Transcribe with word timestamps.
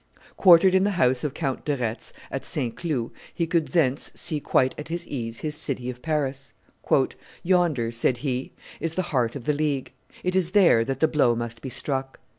Quartered 0.35 0.73
in 0.73 0.83
the 0.83 0.93
house 0.97 1.23
of 1.23 1.35
Count 1.35 1.63
de 1.63 1.77
Retz, 1.77 2.11
at 2.31 2.43
St. 2.43 2.75
Cloud, 2.75 3.11
he 3.35 3.45
could 3.45 3.67
thence 3.67 4.11
see 4.15 4.39
quite 4.39 4.73
at 4.79 4.87
his 4.87 5.05
ease 5.05 5.41
his 5.41 5.53
city 5.55 5.91
of 5.91 6.01
Paris. 6.01 6.53
"Yonder," 7.43 7.91
said 7.91 8.17
he, 8.25 8.51
"is 8.79 8.95
the 8.95 9.03
heart 9.13 9.35
of 9.35 9.45
the 9.45 9.53
League; 9.53 9.91
it 10.23 10.35
is 10.35 10.53
there 10.53 10.83
that 10.83 11.01
the 11.01 11.07
blow 11.07 11.35
must 11.35 11.61
be 11.61 11.69
struck. 11.69 12.19